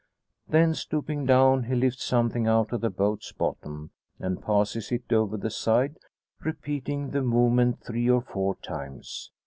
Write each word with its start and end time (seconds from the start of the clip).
Then, 0.47 0.73
stooping 0.73 1.27
down, 1.27 1.65
he 1.65 1.75
lifts 1.75 2.03
something 2.05 2.47
out 2.47 2.73
of 2.73 2.81
the 2.81 2.89
boat's 2.89 3.31
bottom, 3.31 3.91
and 4.17 4.41
passes 4.41 4.91
it 4.91 5.13
over 5.13 5.37
the 5.37 5.51
side, 5.51 5.97
repeating 6.39 7.11
the 7.11 7.21
movement 7.21 7.83
three 7.85 8.09
or 8.09 8.23
four 8.23 8.55
times. 8.55 9.29